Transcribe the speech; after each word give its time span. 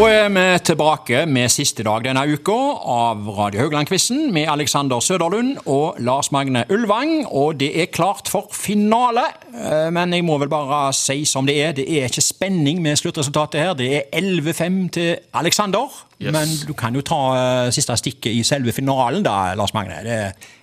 Og 0.00 0.06
er 0.08 0.30
vi 0.32 0.42
tilbake 0.64 1.26
med 1.28 1.52
siste 1.52 1.84
dag 1.84 2.06
denne 2.06 2.22
uka 2.24 2.54
av 2.88 3.26
Radio 3.36 3.60
Haugland-quizen 3.60 4.30
med 4.32 4.48
Alexander 4.48 5.02
Søderlund 5.04 5.58
og 5.68 5.98
Lars 6.00 6.30
Magne 6.32 6.62
Ulvang. 6.72 7.26
Og 7.28 7.58
det 7.60 7.68
er 7.82 7.92
klart 7.92 8.30
for 8.32 8.48
finale, 8.56 9.26
Eh, 9.50 9.88
men 9.92 10.14
jeg 10.14 10.24
må 10.26 10.36
vel 10.40 10.50
bare 10.50 10.90
si 10.96 11.24
som 11.28 11.48
det 11.48 11.56
er. 11.62 11.74
Det 11.76 11.86
er 11.88 12.08
ikke 12.10 12.24
spenning 12.24 12.80
med 12.82 12.98
sluttresultatet 13.00 13.60
her. 13.60 13.74
Det 13.78 13.90
er 13.96 14.20
11-5 14.20 14.78
til 14.94 15.10
Alexander. 15.34 15.90
Yes. 16.20 16.32
Men 16.36 16.50
du 16.68 16.74
kan 16.76 16.94
jo 16.94 17.00
ta 17.00 17.18
uh, 17.32 17.70
siste 17.72 17.94
stikket 17.96 18.34
i 18.36 18.42
selve 18.44 18.74
finalen, 18.76 19.22
da, 19.24 19.54
Lars 19.56 19.72
Magne. 19.72 20.02
Det, 20.04 20.18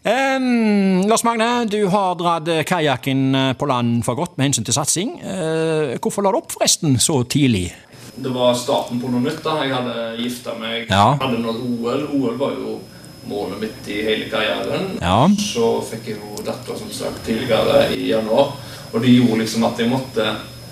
um, 0.05 1.01
Lars 1.09 1.23
Magne, 1.25 1.65
du 1.65 1.87
har 1.89 2.13
dratt 2.19 2.51
kajakken 2.69 3.55
på 3.57 3.65
land 3.65 4.03
for 4.05 4.19
godt 4.19 4.37
med 4.37 4.51
hensyn 4.51 4.67
til 4.67 4.77
satsing. 4.77 5.15
Uh, 5.23 5.97
hvorfor 5.97 6.21
la 6.21 6.35
du 6.35 6.43
opp 6.43 6.53
forresten 6.53 6.99
så 7.01 7.23
tidlig? 7.25 7.71
Det 8.17 8.29
var 8.33 8.53
starten 8.57 9.01
på 9.01 9.09
noe 9.13 9.21
nytt. 9.21 9.43
da 9.45 9.57
Jeg 9.63 9.73
hadde 9.75 9.95
gifta 10.21 10.55
meg. 10.59 10.87
Ja. 10.89 11.15
Hadde 11.21 11.41
nådd 11.43 11.63
OL. 11.67 12.05
OL 12.17 12.37
var 12.39 12.55
jo 12.57 12.79
målet 13.27 13.59
mitt 13.61 13.87
i 13.91 14.01
hele 14.05 14.29
karrieren. 14.31 14.97
Ja. 15.01 15.27
Så 15.37 15.77
fikk 15.85 16.11
jeg 16.11 16.19
jo 16.21 16.43
datter 16.47 16.77
som 16.79 16.91
sagt 16.93 17.25
tidligere 17.27 17.87
i 17.95 18.09
januar. 18.11 18.55
Og 18.93 19.01
det 19.03 19.11
gjorde 19.17 19.41
liksom 19.43 19.67
at 19.67 19.79
jeg 19.79 19.91
måtte 19.91 20.27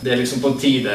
Det 0.05 0.11
er 0.13 0.19
liksom 0.19 0.41
på 0.43 0.51
tide 0.59 0.91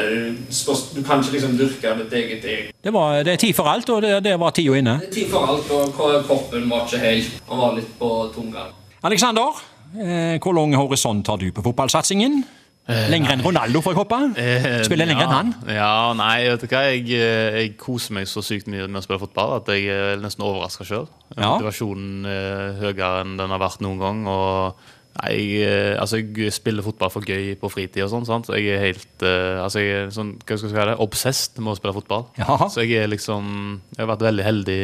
Du 0.95 1.03
kan 1.03 1.21
ikke 1.21 1.33
liksom 1.33 1.57
dyrke 1.59 1.95
ditt 1.99 2.13
eget 2.13 2.45
egg. 2.45 2.69
Det, 2.83 2.93
var, 2.95 3.23
det 3.25 3.33
er 3.33 3.41
tid 3.43 3.55
for 3.57 3.67
alt, 3.67 3.89
og 3.91 4.03
det, 4.03 4.13
det 4.25 4.37
var 4.39 4.51
tida 4.55 4.77
inne. 4.79 4.99
Det 5.01 5.09
er 5.09 5.15
tid 5.15 5.31
for 5.33 5.51
alt, 5.51 5.71
og 5.71 6.25
kroppen 6.29 6.69
var 6.71 6.87
ikke 6.87 7.01
helt 7.03 7.43
Han 7.49 7.59
var 7.59 7.75
litt 7.75 7.91
på 7.99 8.11
tunga. 8.35 8.69
Alexander, 9.03 9.57
eh, 9.97 10.37
hvor 10.39 10.55
lang 10.55 10.77
horisont 10.77 11.27
har 11.27 11.41
du 11.41 11.51
på 11.53 11.65
fotballsatsingen? 11.65 12.43
Lenger 13.11 13.35
enn 13.35 13.43
Ronaldo, 13.45 13.81
får 13.85 13.95
jeg 13.95 13.99
håpe? 14.01 14.19
Eh, 14.41 14.69
Spiller 14.87 15.09
lenger 15.09 15.27
enn 15.27 15.35
han? 15.35 15.51
Ja, 15.71 15.93
nei, 16.19 16.37
vet 16.49 16.65
du 16.65 16.69
hva? 16.71 16.85
Jeg, 16.91 17.05
eh, 17.17 17.59
jeg 17.61 17.75
koser 17.81 18.17
meg 18.17 18.29
så 18.31 18.43
sykt 18.45 18.71
mye 18.71 18.87
med 18.89 19.01
å 19.01 19.05
spille 19.05 19.23
fotball 19.23 19.57
at 19.61 19.71
jeg 19.75 19.89
er 19.95 20.23
nesten 20.23 20.45
overraska 20.47 20.87
sjøl. 20.89 21.07
Ja. 21.37 21.53
Motivasjonen 21.55 22.25
er 22.31 22.81
høyere 22.81 23.21
enn 23.25 23.37
den 23.41 23.55
har 23.55 23.63
vært 23.63 23.85
noen 23.85 24.01
gang. 24.03 24.25
og 24.31 24.89
Nei, 25.19 25.31
jeg, 25.35 25.63
eh, 25.67 25.97
altså 26.01 26.21
jeg 26.23 26.53
spiller 26.55 26.85
fotball 26.87 27.11
for 27.11 27.27
gøy 27.27 27.57
på 27.59 27.69
fritid 27.73 28.05
og 28.07 28.13
sånn. 28.13 28.27
sant? 28.29 28.51
Jeg 28.55 28.69
er 28.71 28.85
helt 28.85 29.25
uh, 29.27 29.65
altså 29.65 29.83
jeg 29.83 29.97
er 30.05 30.13
sånn, 30.15 30.37
hva 30.39 30.57
skal 30.57 30.71
jeg 30.71 30.77
kalle 30.79 30.93
det, 30.95 31.01
obsessed 31.03 31.59
med 31.59 31.73
å 31.75 31.79
spille 31.81 31.97
fotball. 31.97 32.29
Ja. 32.39 32.57
Så 32.71 32.85
jeg 32.87 32.95
er 33.03 33.11
liksom 33.11 33.49
Jeg 33.97 34.05
har 34.05 34.13
vært 34.15 34.23
veldig 34.29 34.45
heldig 34.47 34.79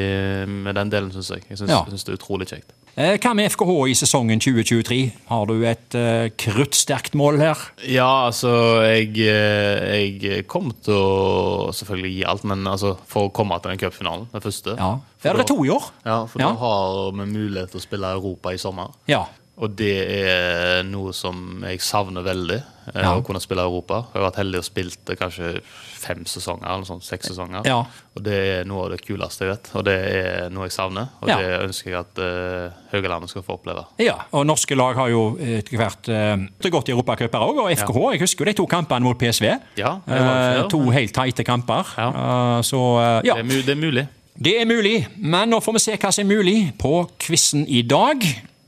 med 0.66 0.74
den 0.76 0.90
delen, 0.92 1.12
syns 1.14 1.30
jeg. 1.30 1.46
Jeg 1.48 1.60
syns 1.62 1.70
Ja. 1.70 1.84
det 1.86 2.02
er 2.10 2.18
utrolig 2.18 2.48
kjekt. 2.50 2.74
Eh, 2.96 3.18
Hva 3.20 3.34
med 3.36 3.52
FKH 3.52 3.72
i 3.92 3.94
sesongen 3.94 4.40
2023? 4.40 4.98
Har 5.28 5.46
du 5.46 5.54
et 5.68 5.94
eh, 5.94 6.30
kruttsterkt 6.40 7.14
mål 7.14 7.38
her? 7.44 7.62
Ja, 7.84 8.08
altså 8.26 8.50
jeg, 8.88 9.12
jeg 9.20 10.46
kom 10.48 10.70
til 10.82 10.96
å 10.96 11.72
selvfølgelig 11.76 12.12
gi 12.16 12.24
alt, 12.24 12.46
men 12.48 12.64
altså, 12.66 12.94
for 13.06 13.28
å 13.28 13.32
komme 13.36 13.58
til 13.60 13.74
den 13.74 13.82
cupfinalen, 13.84 14.26
den 14.32 14.44
første 14.44 14.78
Ja. 14.78 14.94
For 15.20 15.30
Er 15.30 15.38
dere 15.40 15.48
to 15.48 15.58
i 15.64 15.70
år? 15.72 15.90
Ja, 16.06 16.18
for 16.28 16.40
da 16.40 16.52
har 16.60 17.12
vi 17.16 17.24
mulighet 17.30 17.72
til 17.74 17.80
å 17.80 17.84
spille 17.84 18.14
Europa 18.16 18.52
i 18.54 18.60
sommer. 18.60 18.92
Ja. 19.10 19.24
Og 19.56 19.70
det 19.72 19.92
er 20.28 20.82
noe 20.84 21.14
som 21.16 21.62
jeg 21.64 21.78
savner 21.80 22.20
veldig, 22.26 22.58
eh, 22.92 23.02
Ja. 23.02 23.14
å 23.16 23.22
kunne 23.24 23.40
spille 23.40 23.62
Europa. 23.64 24.02
Jeg 24.12 24.20
har 24.20 24.30
vært 24.30 24.40
heldig 24.42 24.58
og 24.58 24.64
spilt 24.64 25.08
eh, 25.08 25.16
kanskje 25.16 25.60
fem 25.96 26.24
sesonger, 26.28 26.66
eller 26.68 26.84
sånn, 26.84 27.00
seks 27.02 27.30
sesonger. 27.30 27.64
Ja. 27.64 27.78
Og 28.14 28.22
det 28.22 28.34
er 28.58 28.64
noe 28.68 28.84
av 28.84 28.90
det 28.92 29.00
kuleste 29.06 29.46
jeg 29.46 29.54
vet, 29.54 29.70
og 29.74 29.84
det 29.88 29.94
er 29.96 30.50
noe 30.50 30.64
jeg 30.68 30.72
savner. 30.76 31.08
Og 31.22 31.28
Ja. 31.32 31.36
det 31.40 31.70
ønsker 31.70 31.84
jeg 31.90 31.98
at 31.98 32.18
uh, 32.20 32.70
Haugalandet 32.92 33.30
skal 33.30 33.42
få 33.42 33.56
oppleve. 33.58 33.86
ja. 33.98 34.18
Og 34.32 34.44
norske 34.46 34.76
lag 34.76 34.94
har 34.94 35.08
jo 35.08 35.36
etter 35.40 35.76
hvert 35.80 36.08
eh, 36.12 36.36
gått 36.70 36.88
i 36.88 36.92
europacuper 36.92 37.40
òg, 37.40 37.58
og 37.64 37.70
FKH. 37.72 38.12
Jeg 38.12 38.20
husker 38.20 38.44
jo 38.44 38.52
de 38.52 38.56
to 38.60 38.66
kampene 38.66 39.00
mot 39.02 39.18
PSV. 39.18 39.58
Ja, 39.78 40.00
det 40.06 40.20
var 40.20 40.64
Eh, 40.64 40.68
to 40.68 40.80
helt 40.90 41.12
teite 41.14 41.44
kamper. 41.44 41.86
Ja. 41.96 42.10
Eh, 42.10 42.60
så 42.62 43.22
ja. 43.24 43.34
Det, 43.34 43.44
er 43.44 43.62
det 43.62 43.68
er 43.70 43.80
mulig. 43.80 44.08
Det 44.38 44.60
er 44.60 44.66
mulig, 44.66 45.06
men 45.16 45.48
nå 45.48 45.62
får 45.64 45.72
vi 45.72 45.78
se 45.80 45.96
hva 45.96 46.12
som 46.12 46.28
er 46.30 46.36
mulig 46.36 46.74
på 46.78 47.08
quizen 47.18 47.64
i 47.66 47.80
dag. 47.80 48.20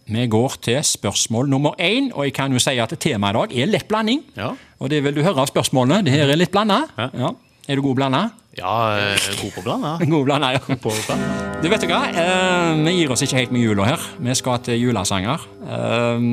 Vi 0.08 0.26
går 0.32 0.54
til 0.64 0.78
spørsmål 0.84 1.48
nummer 1.52 1.74
én, 1.80 2.08
og 2.14 2.24
jeg 2.24 2.32
kan 2.36 2.52
jo 2.52 2.58
si 2.62 2.78
at 2.80 2.94
temaet 3.00 3.34
i 3.34 3.38
dag 3.38 3.58
er 3.62 3.66
lett 3.74 3.88
blanding. 3.88 4.22
Ja. 4.38 4.54
Og 4.80 4.88
det 4.90 5.02
vil 5.04 5.14
du 5.18 5.22
høre 5.22 5.42
av 5.44 5.50
spørsmålene. 5.50 6.00
Det 6.06 6.14
her 6.14 6.30
er 6.32 6.38
litt 6.40 6.52
blanda. 6.54 6.78
Ja. 6.96 7.08
Ja. 7.26 7.30
Er 7.68 7.76
du 7.76 7.82
god 7.84 7.96
blanda? 8.00 8.28
Ja, 8.58 8.72
god 9.38 9.52
på 9.54 9.62
blanda. 9.62 9.90
God 10.02 10.24
blanda, 10.26 10.48
ja. 10.56 10.58
På 10.82 10.90
blanda. 10.90 11.58
Du 11.62 11.68
vet 11.70 11.84
du 11.84 11.86
hva, 11.92 12.00
eh, 12.10 12.72
vi 12.82 12.94
gir 12.96 13.12
oss 13.14 13.22
ikke 13.22 13.36
helt 13.38 13.52
med 13.54 13.62
jula 13.62 13.84
her. 13.86 14.06
Vi 14.18 14.34
skal 14.34 14.58
til 14.66 14.80
julesanger. 14.82 15.44
Eh, 15.62 16.24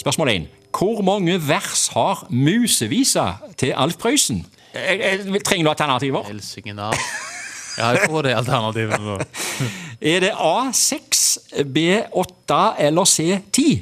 spørsmål 0.00 0.32
én. 0.32 0.48
Hvor 0.74 1.04
mange 1.06 1.36
vers 1.46 1.84
har 1.94 2.24
Musevisa 2.30 3.28
til 3.60 3.70
Alf 3.76 4.00
Prøysen? 4.02 4.40
Eh, 4.74 4.98
eh, 5.12 5.38
Trenger 5.46 5.68
du 5.68 5.70
alternativer? 5.76 6.26
Helsike 6.32 6.74
navn. 6.74 6.98
Ja, 7.78 7.92
jeg 7.94 8.08
får 8.10 8.22
det 8.26 8.34
alternativet. 8.40 9.00
nå. 9.06 9.20
Er 10.10 10.20
det 10.26 10.32
A6, 10.32 11.19
B8 11.64 12.58
eller 12.86 13.04
C10? 13.04 13.80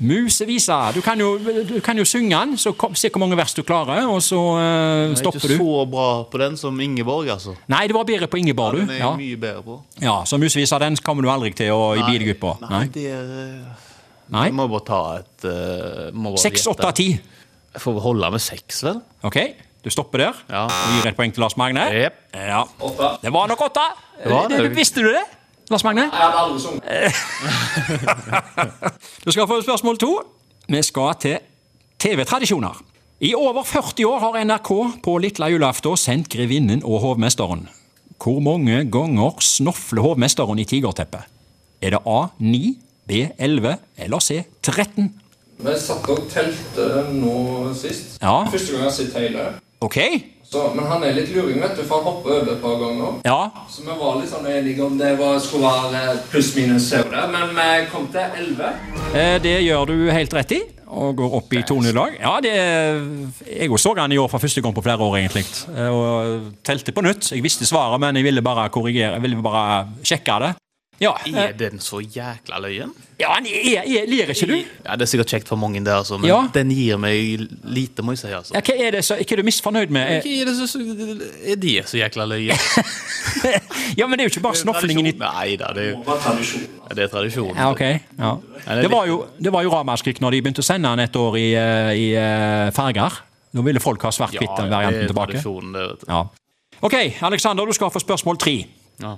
Musevisa. 0.00 0.92
Du 0.94 1.00
kan 1.02 1.18
jo, 1.18 1.32
du 1.66 1.80
kan 1.82 1.98
jo 1.98 2.04
synge 2.06 2.30
den, 2.38 2.52
så 2.60 2.70
kom, 2.78 2.94
se 2.94 3.08
hvor 3.10 3.18
mange 3.24 3.34
vers 3.38 3.50
du 3.56 3.64
klarer, 3.66 4.04
og 4.06 4.20
så 4.22 4.38
eh, 4.60 5.08
Jeg 5.10 5.16
er 5.18 5.32
ikke 5.32 5.48
du. 5.50 5.56
så 5.58 5.86
bra 5.90 6.04
på 6.30 6.38
den 6.38 6.54
som 6.60 6.78
Ingeborg, 6.80 7.26
altså. 7.34 7.56
Nei, 7.66 7.80
det 7.90 7.96
var 7.96 8.06
bedre 8.06 8.28
på 8.30 8.38
Ingeborg, 8.38 8.78
Den 8.84 8.90
er 8.94 9.00
Ja. 9.02 9.10
mye 9.18 9.36
bedre 9.36 9.62
på. 9.66 9.80
ja, 10.00 10.20
Så 10.24 10.38
Musevisa 10.38 10.78
den 10.78 10.96
kommer 11.02 11.22
du 11.26 11.30
aldri 11.32 11.50
til 11.52 11.72
å 11.74 11.94
bite 11.96 12.18
deg 12.22 12.28
ut 12.36 12.40
på? 12.40 12.54
Nei, 12.62 12.70
Nei. 12.70 12.86
det 12.94 13.06
er 13.10 13.26
Nei. 14.30 14.44
Jeg 14.44 14.54
må 14.54 14.68
bare 14.68 14.84
ta 14.84 15.00
et 15.18 15.40
Seks, 15.42 16.12
åtte, 16.12 16.12
bare 16.22 16.38
6, 16.38 16.66
8, 16.68 16.92
10. 16.92 17.20
Jeg 17.74 17.80
får 17.82 18.00
holde 18.04 18.30
med 18.30 18.40
seks, 18.40 18.82
vel? 18.84 19.00
Ok, 19.24 19.36
du 19.82 19.90
stopper 19.90 20.18
der. 20.18 20.34
Ja. 20.50 20.66
Og 20.66 20.94
gir 21.02 21.08
et 21.10 21.16
poeng 21.16 21.32
til 21.32 21.40
Lars 21.42 21.56
Magne. 21.56 21.80
Yep. 21.90 22.14
Ja. 22.34 22.62
Det 23.22 23.32
var 23.32 23.48
nok 23.48 23.58
åtte. 23.66 23.86
var 24.26 24.48
det. 24.48 24.58
Det- 24.58 24.76
Visste 24.76 25.00
du 25.00 25.08
det, 25.10 25.24
Lars 25.70 25.84
Magne? 25.84 26.02
Jeg 26.08 26.20
hadde 26.20 26.38
aldri 26.40 26.60
sunget. 26.64 26.82
Du 29.24 29.30
skal 29.34 29.46
få 29.48 29.60
spørsmål 29.62 29.98
to. 30.00 30.12
Vi 30.68 30.82
skal 30.82 31.14
til 31.20 31.38
TV-tradisjoner. 32.00 32.82
I 33.20 33.34
over 33.34 33.62
40 33.66 34.06
år 34.06 34.18
har 34.22 34.44
NRK 34.44 34.68
på 35.04 35.18
lille 35.18 35.46
julaften 35.52 35.96
sendt 35.98 36.28
Grevinnen 36.32 36.82
og 36.84 37.00
hovmesteren. 37.02 37.68
Hvor 38.18 38.40
mange 38.40 38.84
ganger 38.90 39.30
snofler 39.44 40.02
hovmesteren 40.02 40.58
i 40.58 40.64
tigerteppet? 40.64 41.20
Er 41.82 41.90
det 41.94 41.98
A9, 42.06 42.74
B11 43.10 43.74
eller 43.98 44.18
C13? 44.22 45.08
Vi 45.58 45.74
satt 45.82 46.08
og 46.08 46.18
telte 46.30 46.88
nå 47.12 47.74
sist. 47.74 48.18
Ja. 48.22 48.44
Første 48.50 48.72
gang 48.72 48.82
jeg 48.84 48.88
har 48.88 48.96
sett 48.96 49.14
hele. 49.18 49.46
Ok. 49.82 49.96
Så, 50.48 50.62
men 50.74 50.86
han 50.88 51.02
er 51.04 51.12
litt 51.12 51.28
luring, 51.34 51.58
vet 51.60 51.74
du, 51.76 51.82
for 51.84 52.00
han 52.00 52.06
hopper 52.08 52.38
over 52.38 52.52
et 52.54 52.62
par 52.62 52.78
ganger. 52.80 53.18
Ja. 53.28 53.40
Så 53.68 53.82
vi 53.84 53.96
var 54.00 54.14
litt 54.16 54.30
sånn 54.30 54.46
enige 54.48 54.80
om 54.86 54.94
det 54.96 55.10
var, 55.18 55.36
skulle 55.44 55.68
være 55.92 56.14
pluss-minus 56.30 56.86
euro, 56.96 57.26
men 57.34 57.52
vi 57.58 57.66
kom 57.92 58.06
til 58.14 58.38
11. 58.40 58.70
Eh, 59.12 59.34
Det 59.44 59.58
gjør 59.66 59.84
du 59.90 59.96
helt 60.08 60.32
rett 60.38 60.54
i, 60.56 60.60
og 60.88 61.18
går 61.20 61.36
opp 61.36 61.52
i 61.52 61.60
2-0 61.68 61.90
i 61.90 61.96
dag. 61.98 62.16
Ja, 62.22 62.32
det, 62.40 62.54
jeg 63.44 63.68
også 63.68 63.90
så 63.92 64.00
han 64.00 64.12
i 64.16 64.16
år 64.22 64.30
for 64.32 64.40
første 64.40 64.64
gang 64.64 64.72
på 64.72 64.86
flere 64.88 65.04
år, 65.04 65.18
egentlig. 65.20 65.44
Eh, 65.68 65.90
Og 65.92 66.48
telte 66.64 66.96
på 66.96 67.04
nytt. 67.04 67.28
Jeg 67.36 67.44
visste 67.44 67.68
svaret, 67.68 68.00
men 68.00 68.16
jeg 68.16 68.24
ville 68.24 68.40
bare 68.40 68.70
korrigere, 68.72 69.18
jeg 69.18 69.22
ville 69.28 69.42
bare 69.44 69.84
sjekke 70.00 70.40
det. 70.46 70.54
Ja, 71.00 71.12
Er 71.30 71.52
den 71.54 71.78
så 71.78 72.00
jækla 72.02 72.58
løyen? 72.58 72.90
ja 73.20 73.28
han 73.34 73.46
er, 73.46 73.82
er, 73.86 74.06
ler 74.10 74.30
ikke 74.32 74.46
du? 74.50 74.54
Ja, 74.84 74.96
Det 74.96 75.02
er 75.02 75.10
sikkert 75.10 75.30
kjekt 75.30 75.48
for 75.48 75.56
mange 75.56 75.78
der, 75.84 75.94
altså, 76.00 76.18
men 76.18 76.26
Ja. 76.28 76.40
den 76.54 76.70
gir 76.74 76.96
meg 76.98 77.46
lite, 77.64 78.02
må 78.02 78.12
jeg 78.16 78.18
si. 78.18 78.26
altså. 78.34 78.54
Ja, 78.54 78.60
hva 78.60 78.74
er 78.86 78.90
det 78.96 79.04
så, 79.06 79.14
ikke 79.18 79.32
er 79.36 79.42
du 79.42 79.46
misfornøyd 79.46 79.90
med? 79.94 80.22
Hva 80.22 80.40
er 80.40 80.44
det 80.50 80.56
så, 80.56 80.66
så- 80.66 81.52
er 81.52 81.56
de 81.56 81.82
så 81.86 81.98
jækla 82.02 82.26
løye? 82.26 82.56
Ja, 83.98 84.06
men 84.06 84.18
det 84.18 84.24
er 84.24 84.28
jo 84.28 84.32
ikke 84.34 84.42
bare 84.44 84.56
snoflingen 84.58 85.06
i 85.06 85.12
Nei 85.18 85.56
da, 85.60 85.70
det, 85.74 85.84
er 85.84 85.90
jo 85.92 86.02
det 86.94 87.04
er 87.04 87.08
tradisjon. 87.12 87.54
ja, 87.56 87.70
okay. 87.70 87.98
Ja. 88.18 88.34
Det 88.82 88.90
var 88.90 89.06
jo, 89.06 89.26
det 89.38 89.52
var 89.52 89.62
jo 89.62 89.70
ramaskrik 89.72 90.20
når 90.20 90.30
de 90.36 90.42
begynte 90.42 90.62
å 90.62 90.66
sende 90.66 90.88
den 90.90 91.04
et 91.06 91.16
år 91.18 91.36
i, 91.38 91.46
eh, 91.58 91.92
i 91.98 92.06
eh, 92.18 92.70
farger. 92.74 93.20
Nå 93.54 93.62
ville 93.66 93.80
folk 93.80 94.02
ha 94.02 94.10
svart-hvitt-varianten 94.12 94.98
det 94.98 95.06
er 95.08 95.12
tilbake. 95.12 95.32
tradisjon, 95.38 95.72
det, 95.72 95.86
vet 95.92 96.04
du. 96.04 96.12
Ja. 96.12 96.22
Ok, 96.82 96.94
Alexander, 97.30 97.66
du 97.66 97.72
skal 97.76 97.90
få 97.90 98.02
spørsmål 98.02 98.38
tre. 98.38 98.56
Ja. 99.02 99.16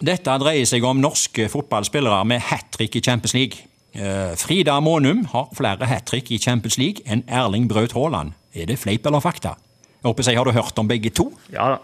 Dette 0.00 0.38
dreier 0.40 0.66
seg 0.66 0.84
om 0.88 1.00
norske 1.02 1.48
fotballspillere 1.52 2.22
med 2.24 2.40
hat 2.48 2.72
trick 2.74 2.96
i 2.96 3.02
Champions 3.04 3.34
League. 3.36 3.66
Eh, 3.92 4.32
Frida 4.40 4.78
Månum 4.80 5.26
har 5.34 5.50
flere 5.52 5.86
hat 5.86 6.06
trick 6.08 6.30
i 6.32 6.38
Champions 6.40 6.78
League 6.80 7.04
enn 7.04 7.24
Erling 7.28 7.68
Braut 7.68 7.92
Haaland. 7.92 8.32
Er 8.54 8.66
det 8.66 8.78
fleip 8.80 9.06
eller 9.06 9.20
fakta? 9.20 9.56
Jeg 10.02 10.08
håper 10.08 10.30
jeg 10.30 10.38
har 10.38 10.48
du 10.48 10.56
hørt 10.56 10.78
om 10.78 10.88
begge 10.88 11.10
to? 11.10 11.32
ja 11.52 11.74
da. 11.74 11.78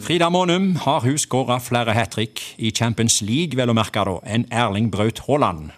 Frida 0.00 0.28
Månum 0.28 0.74
har 0.82 1.04
hun 1.04 1.18
skåra 1.20 1.60
flere 1.62 1.92
hat 1.94 2.10
trick 2.16 2.40
i 2.58 2.72
Champions 2.74 3.20
League 3.22 3.54
vel 3.54 3.70
å 3.70 3.76
merke 3.76 4.02
da, 4.02 4.16
enn 4.26 4.46
Erling 4.50 4.90
Braut 4.90 5.20
Haaland. 5.28 5.70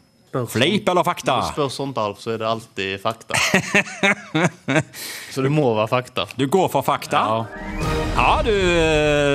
Fleip 0.53 0.89
eller 0.89 1.05
fakta? 1.07 1.37
Når 1.39 1.47
du 1.47 1.55
spør 1.55 1.71
sånt, 1.73 1.99
Alf, 1.99 2.19
så 2.21 2.35
er 2.35 2.41
det 2.43 2.49
alltid 2.51 3.01
fakta. 3.01 3.39
så 5.33 5.45
det 5.45 5.53
må 5.53 5.69
være 5.77 5.89
fakta. 5.91 6.27
Du 6.37 6.47
går 6.51 6.69
for 6.73 6.85
fakta? 6.87 7.23
Ja. 7.23 7.93
Ja, 8.17 8.31
du, 8.45 8.53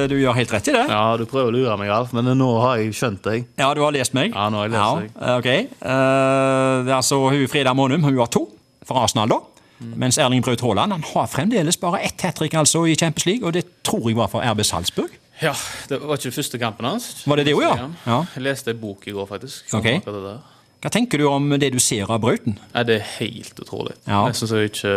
du 0.09 0.15
gjør 0.17 0.33
helt 0.39 0.53
rett 0.55 0.67
i 0.71 0.73
det. 0.73 0.83
ja, 0.89 1.03
du 1.17 1.25
prøver 1.29 1.51
å 1.51 1.53
lure 1.53 1.75
meg, 1.77 1.91
Alf, 1.93 2.13
men 2.17 2.31
nå 2.37 2.49
har 2.63 2.79
jeg 2.81 2.95
skjønt 2.97 3.21
deg. 3.27 3.45
Ja, 3.61 3.69
du 3.77 3.83
har 3.85 3.93
lest 3.93 4.15
meg? 4.17 4.33
Ja, 4.33 4.47
nå 4.49 4.61
har 4.61 4.69
jeg 4.69 4.73
lest 4.75 5.03
deg. 5.03 5.21
Ja, 5.21 5.35
ok. 5.37 5.49
Eh, 5.51 6.75
det 6.87 6.91
er 6.91 6.97
altså 6.97 7.19
hun 7.29 7.47
Frida 7.51 7.75
Månum, 7.77 8.05
hun 8.09 8.17
har 8.21 8.31
to 8.33 8.47
for 8.87 9.01
Arsenal, 9.03 9.29
da. 9.29 9.39
Mens 9.97 10.17
Erling 10.21 10.43
Braut 10.45 10.61
Haaland 10.61 10.93
han 10.93 11.05
har 11.13 11.25
fremdeles 11.29 11.77
bare 11.81 12.03
ett 12.05 12.21
hat 12.21 12.35
trick 12.37 12.53
altså, 12.57 12.83
i 12.85 12.93
Champions 12.97 13.25
League, 13.25 13.45
og 13.47 13.55
det 13.57 13.63
tror 13.85 14.05
jeg 14.11 14.17
var 14.17 14.29
for 14.29 14.45
RB 14.45 14.61
Salzburg. 14.65 15.13
Ja, 15.41 15.55
Det 15.89 15.97
var 16.03 16.19
ikke 16.21 16.31
første 16.35 16.59
kampen 16.61 16.85
hans. 16.85 17.23
Var 17.25 17.39
det 17.41 17.47
det 17.49 17.55
også, 17.57 17.69
ja? 17.79 17.87
Ja. 18.05 18.19
Jeg 18.35 18.43
leste 18.45 18.75
en 18.75 18.81
bok 18.81 19.07
i 19.09 19.13
går, 19.15 19.25
faktisk. 19.29 19.71
Okay. 19.73 19.97
Ok. 19.97 20.05
det 20.05 20.21
der. 20.27 20.41
Hva 20.81 20.89
tenker 20.89 21.21
du 21.21 21.27
om 21.29 21.49
det 21.61 21.71
du 21.75 21.79
ser 21.79 22.09
av 22.09 22.21
Brauten? 22.23 22.55
Nei, 22.73 22.83
Det 22.87 22.95
er 22.99 23.09
helt 23.19 23.59
utrolig. 23.61 23.93
Ja. 24.07 24.23
Jeg 24.27 24.35
syns 24.39 24.51
jeg 24.55 24.71
ikke 24.71 24.93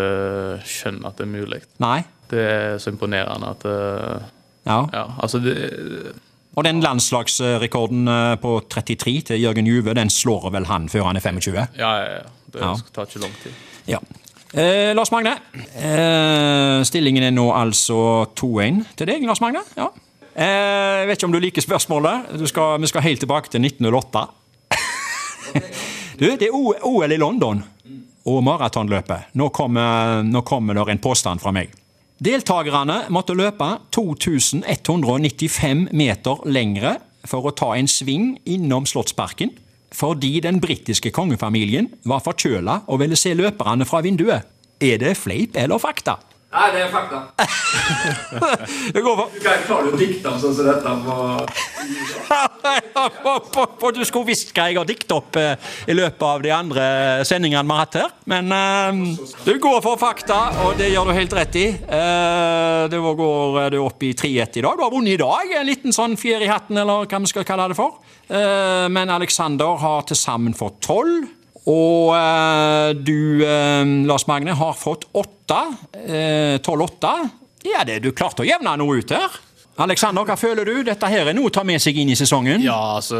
skjønner 0.64 1.10
at 1.10 1.18
det 1.20 1.26
er 1.26 1.32
mulig. 1.32 1.60
Nei? 1.84 1.98
Det 2.30 2.40
er 2.40 2.78
så 2.80 2.90
imponerende 2.94 3.50
at 3.52 3.66
eh, 3.68 4.22
Ja. 4.64 4.78
Ja, 4.96 5.02
altså 5.20 5.38
det, 5.44 6.14
Og 6.56 6.64
den 6.64 6.80
landslagsrekorden 6.80 8.08
eh, 8.08 8.36
på 8.40 8.54
33 8.70 9.20
til 9.28 9.42
Jørgen 9.42 9.66
Juve, 9.68 9.92
den 9.94 10.08
slår 10.10 10.50
vel 10.54 10.64
han 10.70 10.88
før 10.88 11.10
han 11.10 11.16
er 11.20 11.20
25? 11.20 11.54
Ja, 11.76 11.92
ja, 12.00 12.12
ja. 12.14 12.22
Det 12.54 12.62
Ja. 12.62 12.74
tar 12.94 13.04
ikke 13.10 13.20
lang 13.20 13.34
tid. 13.42 13.52
Ja. 13.86 13.98
Eh, 14.54 14.94
Lars 14.94 15.10
Magne, 15.10 15.34
eh, 15.74 16.82
stillingen 16.86 17.24
er 17.26 17.30
nå 17.34 17.48
altså 17.52 18.24
2-1 18.38 18.84
til 18.96 19.06
deg, 19.10 19.24
Lars 19.26 19.40
Magne. 19.42 19.60
Ja. 19.76 19.88
Eh, 20.36 21.00
jeg 21.02 21.08
vet 21.08 21.18
ikke 21.18 21.26
om 21.28 21.32
du 21.34 21.40
liker 21.42 21.60
spørsmålet. 21.62 22.38
Du 22.38 22.46
skal, 22.46 22.80
vi 22.80 22.86
skal 22.86 23.02
helt 23.02 23.20
tilbake 23.20 23.50
til 23.50 23.60
1908. 23.60 24.28
du, 26.20 26.28
det 26.36 26.48
er 26.48 26.54
OL 26.54 27.12
i 27.12 27.20
London 27.20 27.62
og 28.24 28.44
maratonløpet. 28.46 29.34
Nå 29.36 29.50
kommer, 29.54 30.22
nå 30.24 30.44
kommer 30.46 30.78
det 30.78 30.86
en 30.94 31.02
påstand 31.02 31.42
fra 31.42 31.52
meg. 31.54 31.72
Deltakerne 32.24 33.04
måtte 33.12 33.34
løpe 33.36 33.66
2195 33.92 35.88
meter 35.92 36.46
lengre 36.46 36.96
for 37.28 37.48
å 37.48 37.54
ta 37.56 37.72
en 37.76 37.90
sving 37.90 38.36
innom 38.48 38.86
Slottsparken 38.88 39.52
fordi 39.94 40.40
den 40.42 40.58
britiske 40.62 41.12
kongefamilien 41.14 41.86
var 42.08 42.22
forkjøla 42.24 42.80
og 42.90 42.98
ville 43.02 43.18
se 43.18 43.34
løperne 43.36 43.86
fra 43.86 44.00
vinduet. 44.02 44.46
Er 44.82 44.98
det 44.98 45.14
fleip 45.18 45.54
eller 45.60 45.78
fakta? 45.78 46.16
Nei, 46.54 46.68
det 46.70 46.84
er 46.84 46.90
fakta. 46.92 47.18
Det 48.94 49.00
går 49.02 49.16
for 49.18 49.26
Du 49.34 49.40
kan 49.42 49.56
ikke 49.58 49.66
klare 49.66 49.90
å 49.90 49.96
dikte 49.98 50.30
om 50.30 50.36
sånn 50.38 50.54
som 50.54 50.68
dette 50.68 50.86
på 53.80 53.90
du 53.94 54.02
skulle 54.06 54.26
visst 54.28 54.52
hva 54.54 54.68
jeg 54.70 54.78
har 54.78 54.86
diktet 54.88 55.12
opp 55.14 55.36
eh, 55.40 55.54
i 55.90 55.94
løpet 55.96 56.22
av 56.24 56.42
de 56.44 56.50
andre 56.54 56.84
sendingene 57.26 57.64
vi 57.66 57.72
har 57.74 57.80
hatt 57.82 57.98
her. 58.00 58.10
Men 58.30 58.52
eh, 58.54 58.90
du 59.44 59.52
går 59.62 59.80
for 59.84 59.98
fakta, 60.00 60.38
og 60.64 60.70
det 60.78 60.88
gjør 60.92 61.04
du 61.10 61.14
helt 61.18 61.34
rett 61.36 61.56
i. 61.60 61.66
Eh, 61.74 62.82
det 62.92 63.00
var- 63.02 63.18
går 63.18 63.70
du 63.74 63.78
opp 63.82 64.02
i 64.06 64.12
3-1 64.16 64.58
i 64.58 64.62
dag. 64.64 64.74
Du 64.78 64.82
har 64.86 64.92
vunnet 64.94 65.14
i 65.14 65.20
dag. 65.20 65.44
En 65.60 65.66
liten 65.68 65.92
sånn 65.94 66.16
fjær 66.18 66.42
i 66.42 66.48
hatten, 66.50 66.76
eller 66.80 67.06
hva 67.10 67.18
vi 67.22 67.26
skal 67.30 67.44
kalle 67.46 67.68
det 67.70 67.76
for. 67.78 67.90
Eh, 68.28 68.86
men 68.90 69.10
Alexander 69.12 69.76
har 69.82 70.02
til 70.08 70.16
sammen 70.18 70.54
fått 70.56 70.80
12. 70.86 71.28
Og 71.70 72.12
eh, 72.16 72.90
du, 73.00 73.40
eh, 73.46 73.84
Lars 74.08 74.26
Magne, 74.28 74.52
har 74.58 74.76
fått 74.76 75.06
8. 75.12 75.60
Eh, 76.04 76.58
12-8. 76.60 77.14
Ja, 77.64 77.84
det, 77.88 78.02
du 78.04 78.10
klarte 78.12 78.44
å 78.44 78.48
jevne 78.48 78.76
noe 78.80 79.00
ut 79.00 79.14
her. 79.14 79.38
Alexander, 79.80 80.26
hva 80.28 80.36
føler 80.38 80.68
du? 80.68 80.74
Dette 80.86 81.08
her 81.10 81.30
er 81.30 81.34
noe 81.34 81.50
å 81.50 81.54
ta 81.54 81.64
med 81.66 81.82
seg 81.82 81.96
inn 81.98 82.12
i 82.12 82.18
sesongen. 82.18 82.62
Ja, 82.62 82.76
altså 83.00 83.18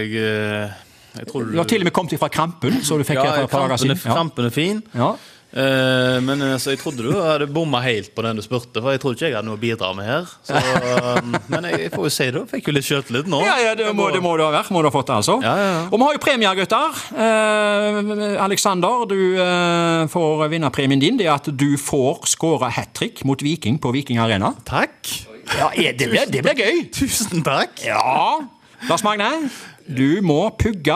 Jeg, 0.00 0.14
eh, 0.16 1.26
tror 1.26 1.50
Du 1.50 1.58
har 1.58 1.68
til 1.68 1.82
og 1.82 1.90
med 1.90 1.96
kommet 1.96 2.14
fra 2.20 2.30
Krampen, 2.32 2.78
så 2.86 2.96
du 2.96 3.04
fikk 3.04 3.18
ja, 3.18 3.26
her 3.26 3.42
for 3.42 3.50
et 3.50 3.52
par 3.52 3.68
dager 3.74 3.90
krampen, 3.90 4.14
krampen 4.14 4.48
er 4.48 4.54
fin. 4.54 4.82
Ja. 4.94 5.10
Eh, 5.50 6.16
men 6.22 6.42
altså, 6.46 6.70
jeg 6.70 6.78
trodde 6.78 7.02
du 7.02 7.10
hadde 7.18 7.48
bomma 7.50 7.80
helt 7.82 8.12
på 8.14 8.22
den 8.22 8.38
du 8.38 8.42
spurte, 8.44 8.78
for 8.78 8.94
jeg 8.94 9.02
trodde 9.02 9.18
ikke 9.18 9.26
jeg 9.26 9.34
hadde 9.34 9.48
noe 9.48 9.58
å 9.58 9.60
bidra 9.60 9.90
med 9.98 10.06
her. 10.06 10.28
Så, 10.46 10.54
eh, 10.54 11.18
men 11.50 11.66
jeg, 11.66 11.80
jeg 11.86 11.92
får 11.94 12.06
jo 12.06 12.12
si 12.14 12.28
det. 12.36 12.42
Fikk 12.52 12.70
jo 12.70 12.74
litt 12.76 12.86
sjøltillit 12.86 13.30
nå. 13.30 13.40
Ja, 13.46 13.56
ja, 13.64 13.72
det 13.78 13.88
må, 13.98 14.10
det 14.14 14.22
må 14.22 14.36
du 14.38 14.44
ha 14.46 14.52
vært. 14.54 14.70
Må 14.74 14.84
du 14.84 14.90
ha 14.90 14.94
fått 14.94 15.10
det, 15.10 15.16
altså. 15.18 15.38
Ja, 15.42 15.54
ja, 15.58 15.72
ja. 15.74 15.82
Og 15.88 15.96
vi 15.96 16.06
har 16.06 16.18
jo 16.18 16.22
premier, 16.22 16.60
gutter. 16.60 17.00
Uh, 17.16 18.36
Alexander, 18.44 19.04
du 19.10 19.18
uh, 19.40 20.06
får 20.12 20.46
vinnerpremien 20.52 21.02
din. 21.02 21.18
Det 21.18 21.26
er 21.26 21.34
at 21.34 21.50
du 21.50 21.74
får 21.80 22.22
skåre 22.30 22.70
hat 22.76 22.94
trick 22.96 23.24
mot 23.26 23.42
Viking 23.42 23.80
på 23.82 23.92
Viking 23.96 24.22
Arena. 24.22 24.54
Takk. 24.68 25.10
Ja, 25.50 25.72
det 25.74 26.06
blir, 26.06 26.30
det 26.30 26.44
blir 26.46 26.62
gøy. 26.62 26.84
Tusen 26.94 27.42
takk. 27.46 27.82
Ja. 27.82 28.38
Lars 28.86 29.02
Magne, 29.04 29.50
du 29.90 30.22
må 30.24 30.44
pugge 30.56 30.94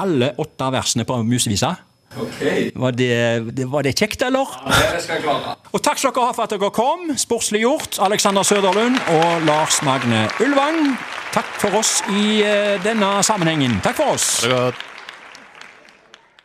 alle 0.00 0.32
åtte 0.40 0.72
versene 0.72 1.04
på 1.04 1.20
Musevisa. 1.26 1.74
Ok. 2.18 2.40
Var 2.74 2.90
det, 2.98 3.10
det, 3.54 3.66
var 3.70 3.86
det 3.86 3.92
kjekt, 3.94 4.22
eller? 4.26 4.50
Ja, 4.66 4.90
Det 4.96 5.02
skal 5.04 5.14
jeg 5.20 5.24
klare. 5.28 5.54
Og 5.70 5.82
takk 5.84 6.00
skal 6.02 6.14
dere 6.16 6.26
ha 6.26 6.34
for 6.34 6.48
at 6.48 6.54
dere 6.56 6.70
kom. 6.74 7.06
Sportslig 7.20 7.62
gjort, 7.62 8.00
Alexander 8.02 8.42
Søderlund 8.42 8.98
og 9.14 9.46
Lars 9.46 9.78
Magne 9.86 10.26
Ulvang. 10.42 10.96
Takk 11.30 11.50
for 11.62 11.78
oss 11.78 12.00
i 12.10 12.40
eh, 12.42 12.76
denne 12.82 13.20
sammenhengen. 13.22 13.78
Takk 13.84 14.00
for 14.02 14.16
oss. 14.16 14.40
Det 14.42 14.50
er 14.50 14.70
godt. 14.72 14.86